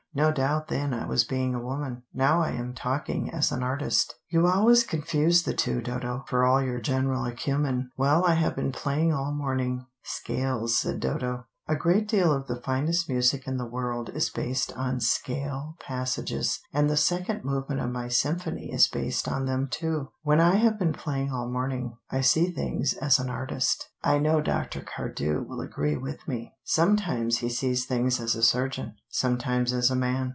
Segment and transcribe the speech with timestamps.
[0.13, 4.13] No doubt then I was being a woman, now I am talking as an artist.
[4.27, 7.91] You always confuse the two, Dodo, for all your general acumen.
[7.95, 9.85] When I have been playing all morning"
[10.17, 11.45] "Scales," said Dodo.
[11.67, 16.59] "A great deal of the finest music in the world is based on scale passages,
[16.73, 20.09] and the second movement of my symphony is based on them too.
[20.23, 23.87] When I have been playing all morning, I see things as an artist.
[24.03, 24.81] I know Dr.
[24.81, 29.95] Cardew will agree with me: sometimes he sees things as a surgeon, sometimes as a
[29.95, 30.29] man.